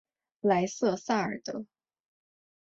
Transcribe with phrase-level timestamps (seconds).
[0.41, 1.67] 莱瑟萨尔德。